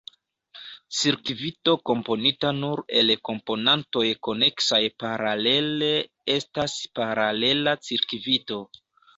Cirkvito 0.99 1.75
komponita 1.89 2.53
nur 2.61 2.81
el 3.01 3.13
komponantoj 3.29 4.03
koneksaj 4.29 4.81
paralele 5.05 5.93
estas 6.39 6.79
paralela 7.03 7.77
cirkvito. 7.91 8.61